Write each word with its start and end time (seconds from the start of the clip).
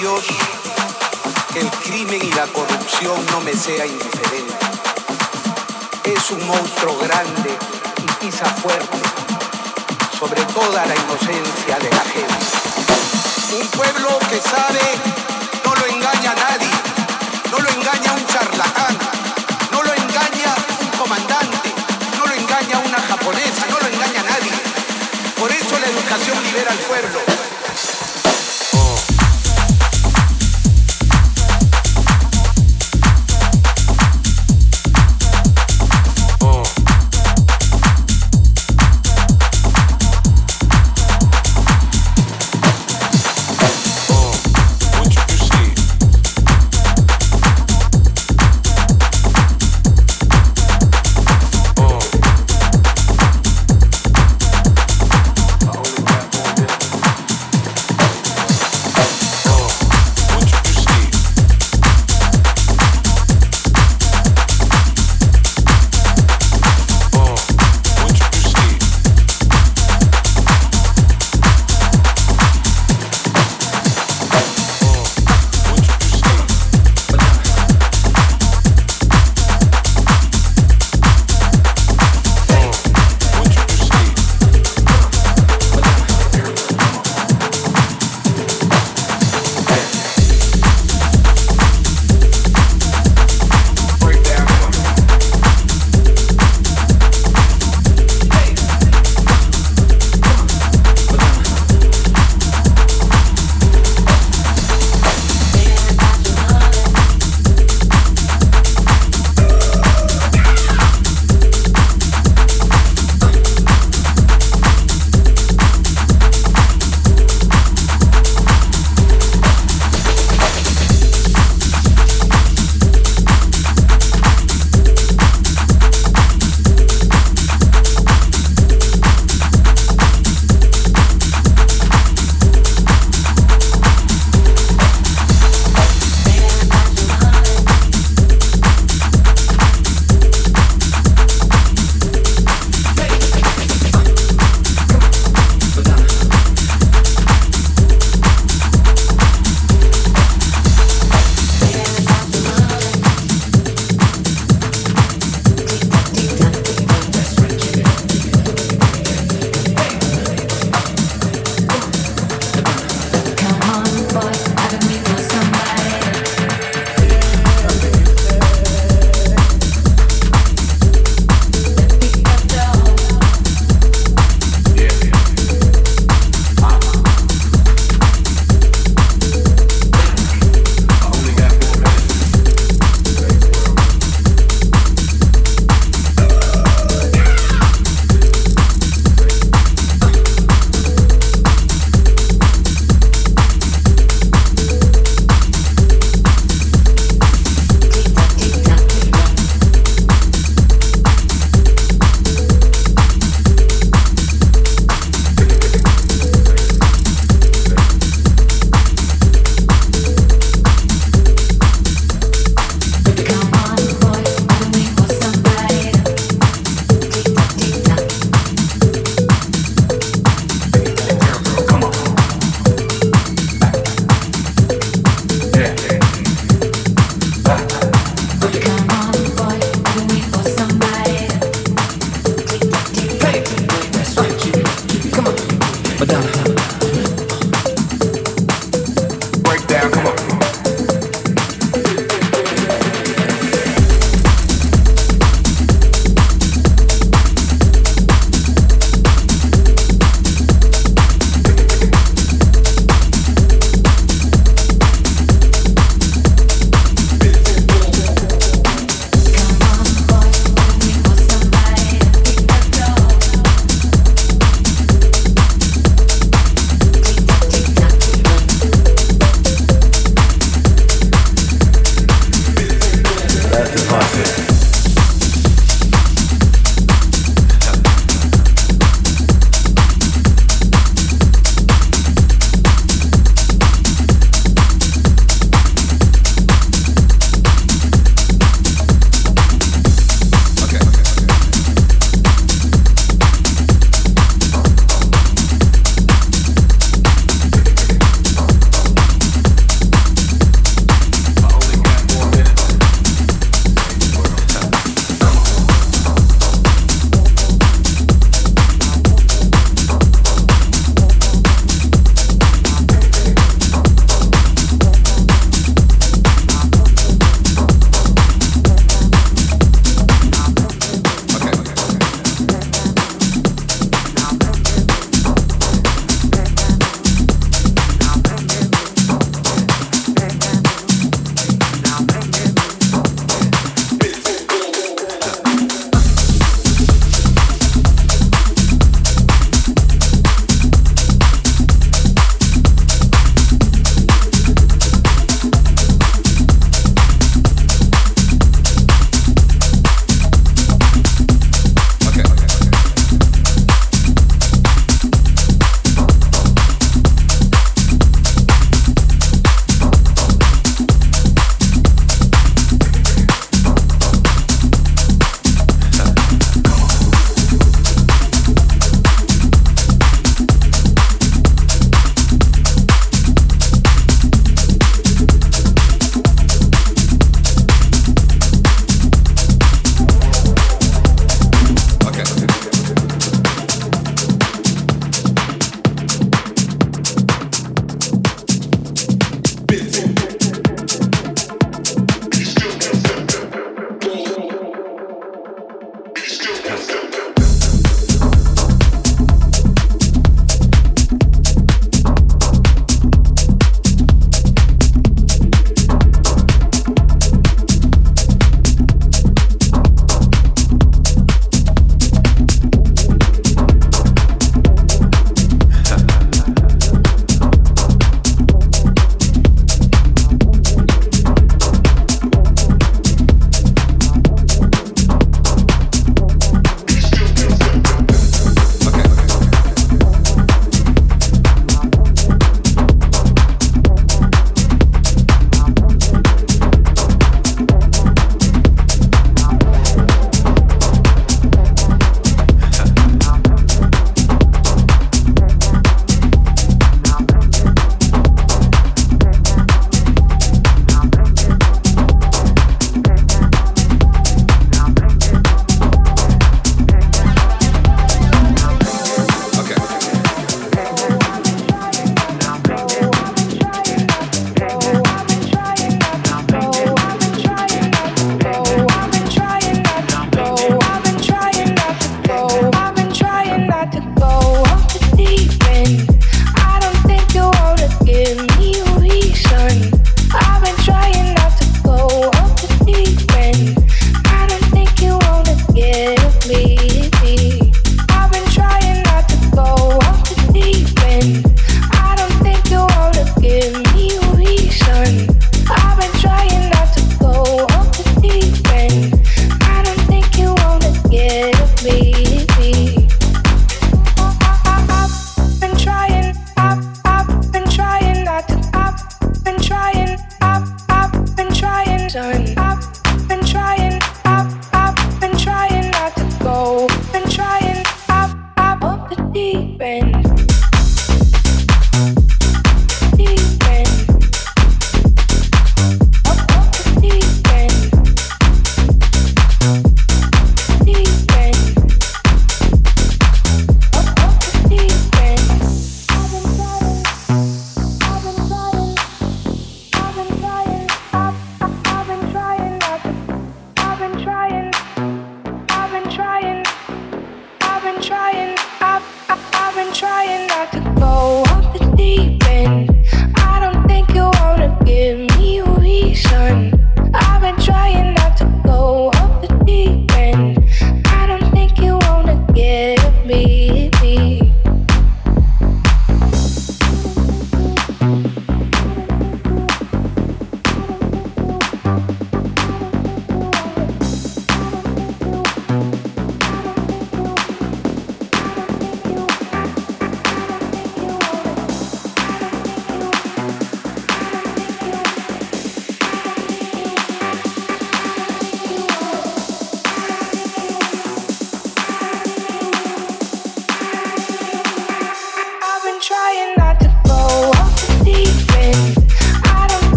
Dios, 0.00 0.24
que 1.52 1.58
el 1.58 1.70
crimen 1.70 2.22
y 2.22 2.32
la 2.32 2.46
corrupción 2.46 3.20
no 3.32 3.40
me 3.42 3.52
sea. 3.52 3.84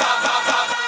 ba 0.00 0.10
ba 0.24 0.34
ba 0.48 0.58
ba. 0.70 0.87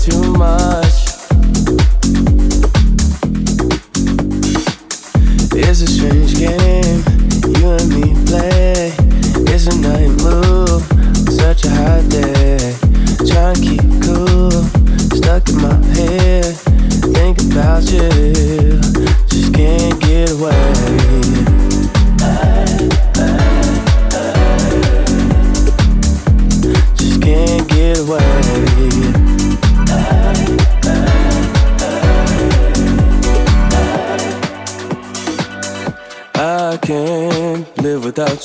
Too 0.00 0.32
much. 0.32 0.79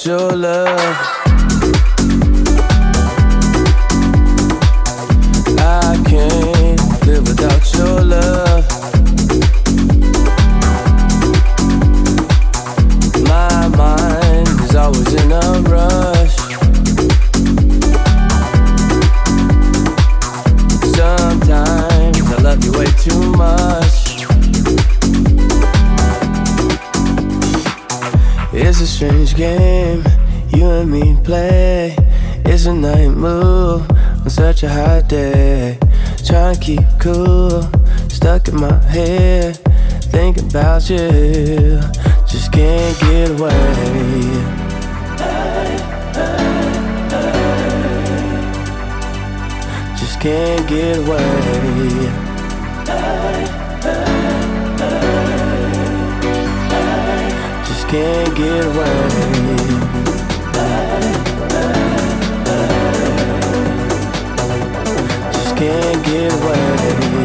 Your 0.06 0.32
love. 0.34 1.15
Head. 39.36 39.58
Thinking 40.16 40.50
about 40.50 40.90
you, 40.90 41.80
just 42.28 42.52
can't 42.52 43.00
get 43.00 43.32
away. 43.32 43.52
Just 50.00 50.20
can't 50.20 50.68
get 50.68 50.98
away. 50.98 51.22
Just 57.68 57.88
can't 57.88 58.36
get 58.36 58.66
away. 58.66 58.96
Just 65.34 65.58
can't 65.58 66.06
get 66.06 66.34
away. 66.34 67.25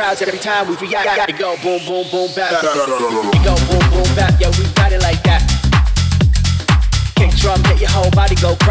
crowds 0.00 0.22
every 0.22 0.38
time 0.38 0.66
we 0.66 0.74
react. 0.76 1.04
Gotta 1.04 1.32
go 1.34 1.56
boom, 1.62 1.80
boom, 1.84 2.06
boom, 2.10 2.28
bap. 2.34 2.50
Go 3.44 3.54
boom, 3.68 3.84
boom, 3.92 4.08
bap. 4.16 4.32
yeah, 4.40 4.48
we 4.56 4.64
got 4.72 4.92
it 4.92 5.02
like 5.02 5.22
that. 5.24 5.44
Kick 7.16 7.30
drum, 7.36 7.60
get 7.64 7.80
your 7.80 7.90
whole 7.90 8.10
body 8.12 8.34
go 8.36 8.56
crazy. 8.56 8.69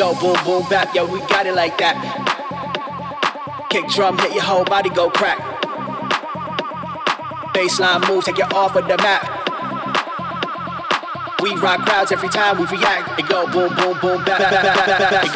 go 0.00 0.14
boom, 0.18 0.36
boom, 0.46 0.66
bap, 0.70 0.94
yo, 0.94 1.04
we 1.04 1.20
got 1.28 1.44
it 1.44 1.54
like 1.54 1.76
that. 1.76 1.94
Kick 3.68 3.86
drum, 3.88 4.16
hit 4.16 4.32
your 4.32 4.42
whole 4.42 4.64
body 4.64 4.88
go 4.88 5.10
crack. 5.10 5.36
Bassline 7.52 8.08
moves, 8.08 8.24
take 8.24 8.38
you 8.38 8.44
off 8.44 8.74
of 8.76 8.88
the 8.88 8.96
map. 8.96 9.28
We 11.42 11.54
rock 11.56 11.84
crowds 11.84 12.12
every 12.12 12.30
time 12.30 12.56
we 12.58 12.64
react. 12.64 13.20
It 13.20 13.28
go 13.28 13.44
boom, 13.52 13.76
boom, 13.76 13.98
boom, 14.00 14.24
bap, 14.24 14.40
bap, 14.40 14.64
bap, 14.64 14.86
bap, 14.88 15.10
bap. 15.12 15.30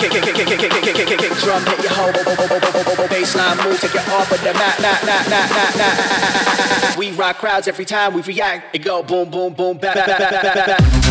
Drum 0.00 1.64
hit 1.64 1.82
your 1.82 1.92
whole 1.92 2.12
bassline 3.08 3.64
move, 3.64 3.80
take 3.80 3.94
it 3.94 4.08
off 4.08 4.32
of 4.32 4.40
the 4.40 4.52
mat, 4.54 4.80
mat, 4.80 5.04
mat, 5.04 5.28
mat, 5.28 5.50
mat, 5.50 5.76
mat. 5.76 6.96
We 6.96 7.10
rock 7.12 7.36
crowds 7.36 7.68
every 7.68 7.84
time 7.84 8.14
we 8.14 8.22
react. 8.22 8.74
It 8.74 8.78
go 8.80 9.02
boom, 9.02 9.30
boom, 9.30 9.52
boom, 9.52 9.76
back, 9.76 9.94
back, 9.94 10.18
back, 10.18 10.42
back, 10.42 10.66
back. 10.78 11.09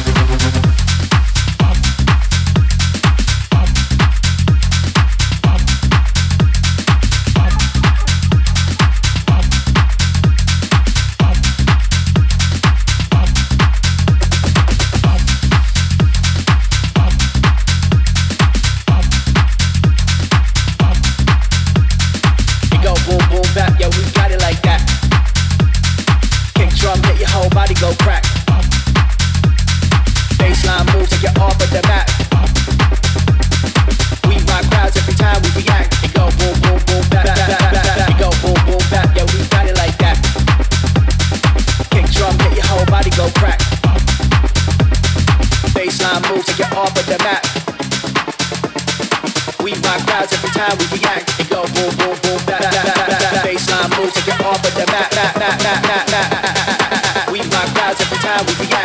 We 50.60 51.00
react. 51.00 51.40
It 51.40 51.50
go 51.50 51.64
boom, 51.72 51.96
boom, 51.96 52.20
boom, 52.20 52.40
back, 52.44 52.60
back, 52.60 52.84
back, 52.84 53.08
back, 53.08 53.32
back. 53.32 53.46
Bassline 53.48 53.90
move, 53.96 54.12
take 54.12 54.28
it 54.28 54.42
off 54.44 54.60
of 54.60 54.74
the 54.76 54.86
mat, 54.92 55.10
mat, 55.16 55.40
mat, 55.40 55.64
mat, 55.64 56.12
mat. 56.12 57.32
We 57.32 57.40
rock 57.40 57.68
crowds 57.74 58.02
every 58.02 58.18
time 58.18 58.46
we 58.46 58.68
react. 58.68 58.79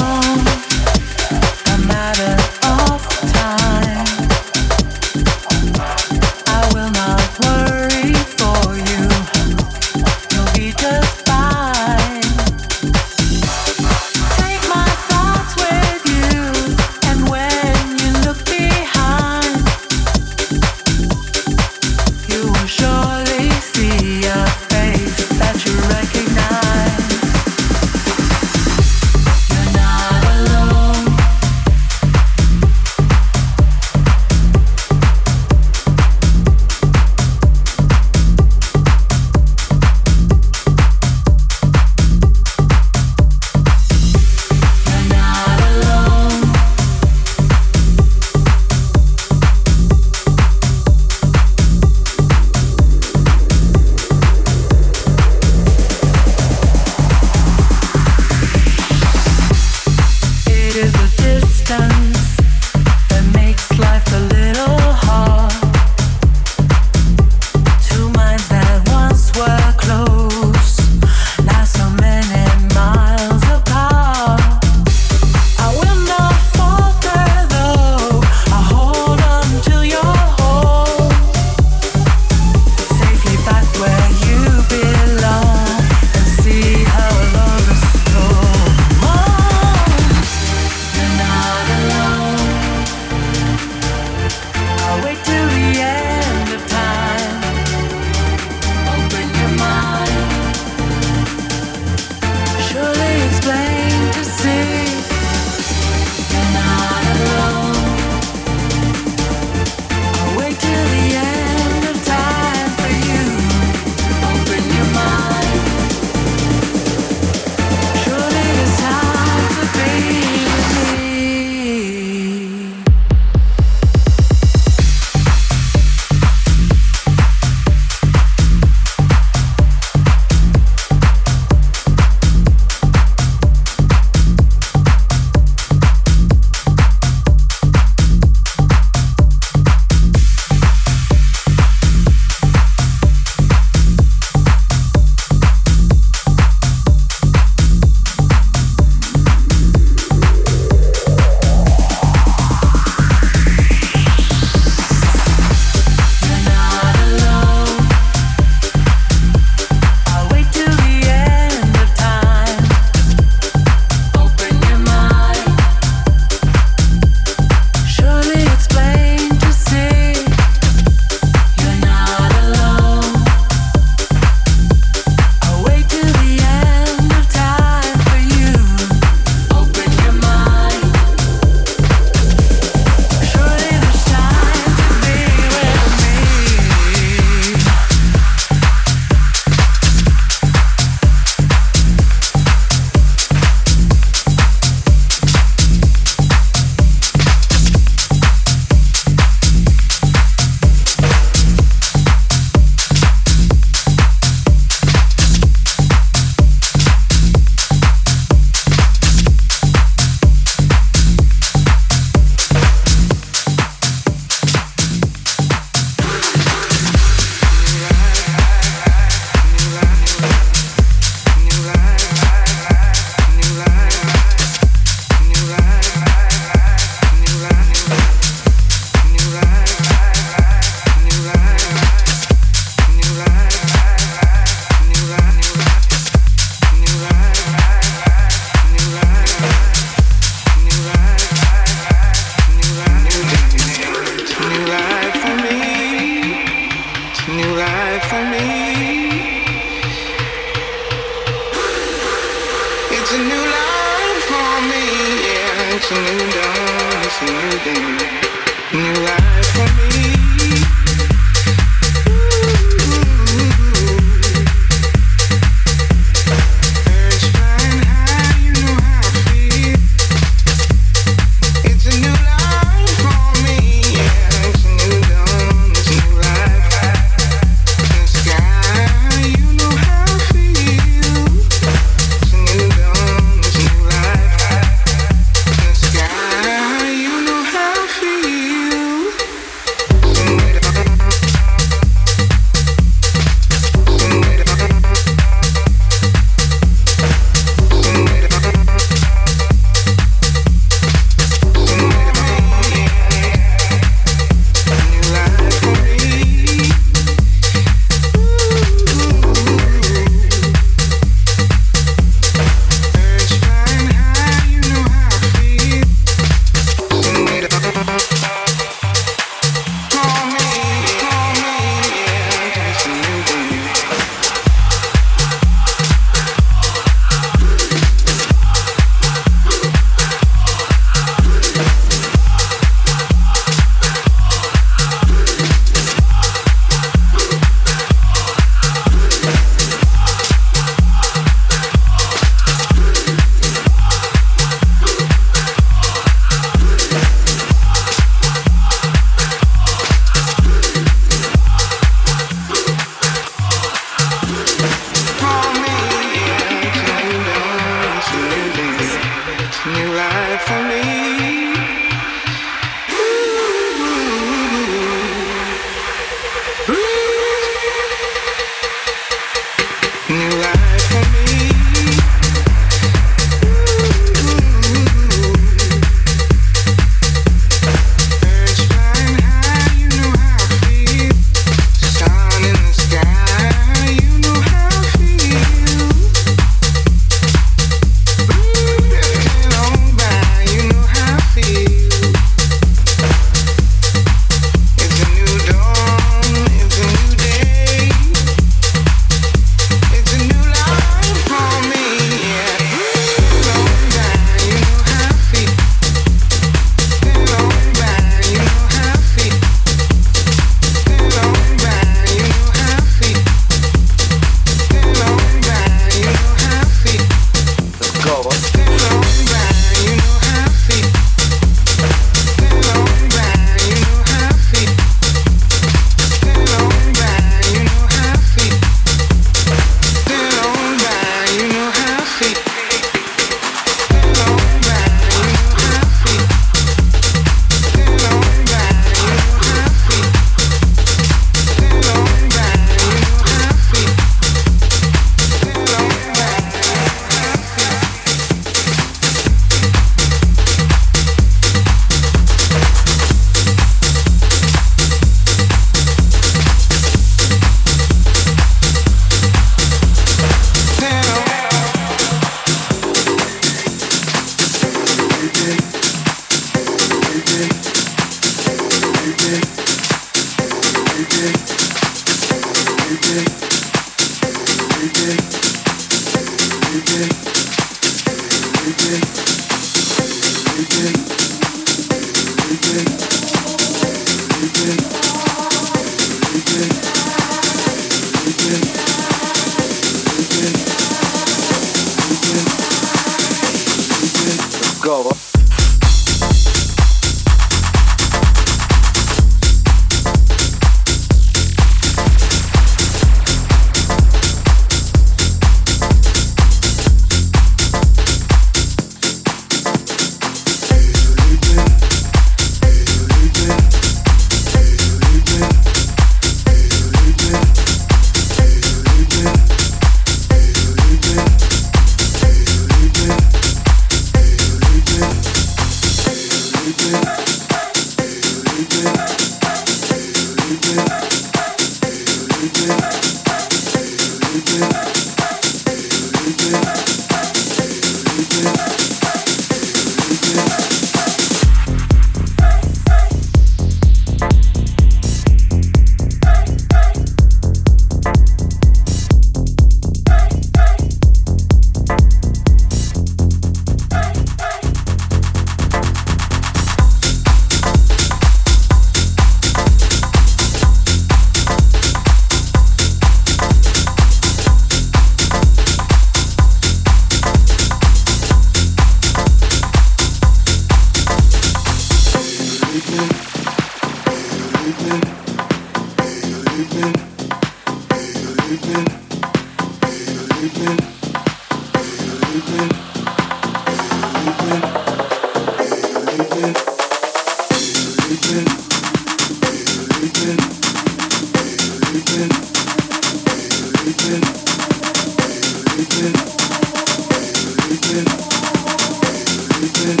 it, 599.88 600.00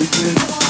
is 0.00 0.56
it? 0.56 0.61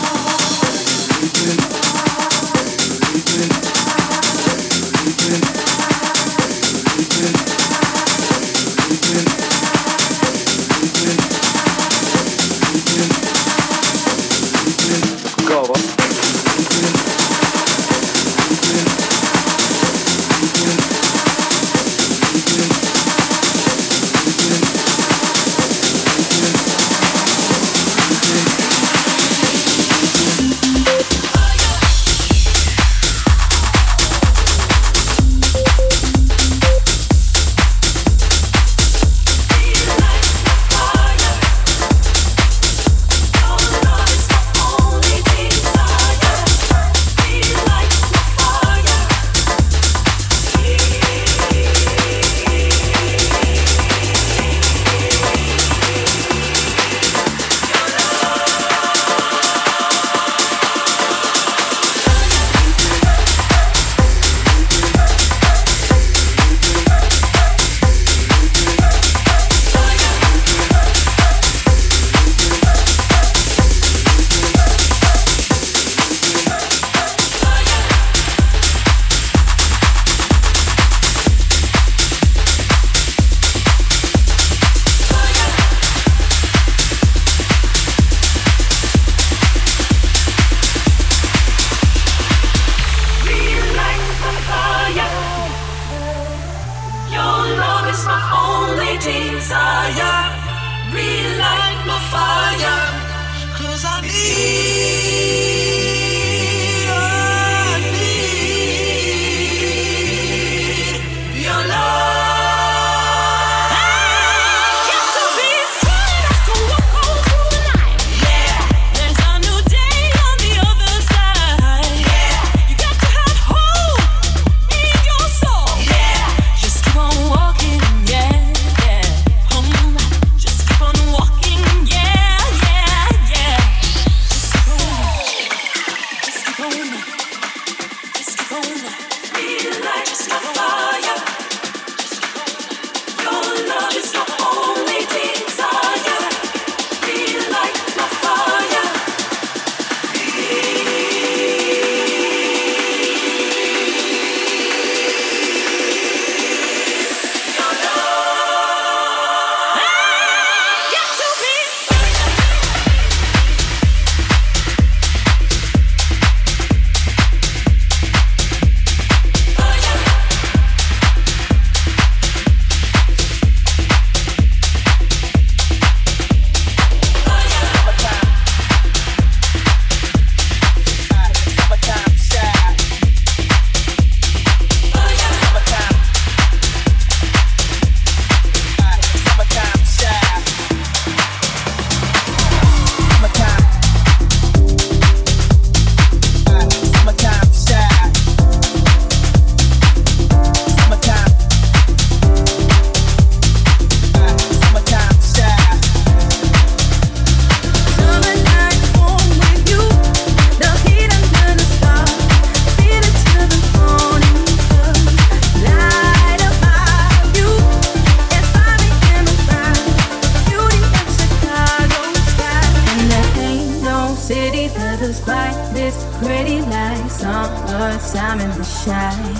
just 225.03 225.27
like 225.27 225.75
this 225.75 225.97
pretty 226.19 226.61
night 226.61 227.09
summertime 227.09 228.39
in 228.39 228.49
the 228.51 228.63
shine 228.63 229.37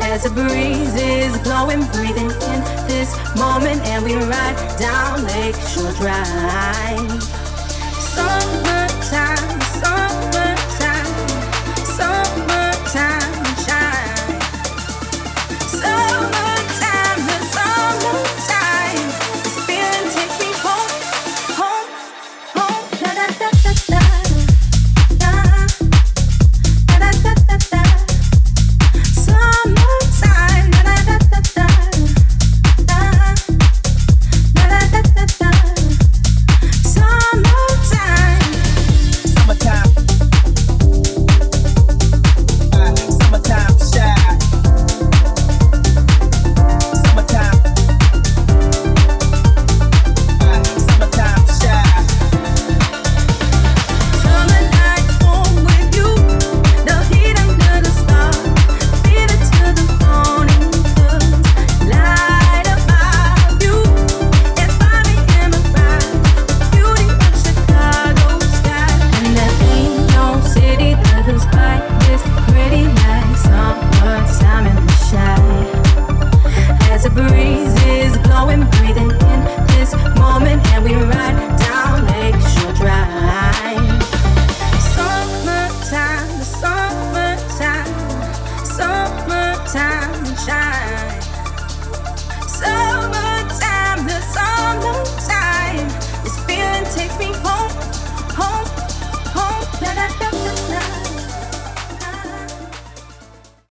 as 0.00 0.22
the 0.22 0.30
breeze 0.30 0.94
is 0.94 1.36
blowing 1.42 1.84
breathing 1.92 2.30
in 2.30 2.60
this 2.88 3.14
moment 3.36 3.78
and 3.82 4.02
we 4.02 4.14
ride 4.14 4.78
down 4.78 5.22
lakeshore 5.26 5.92
drive. 6.00 7.22
Sunburn 8.00 8.87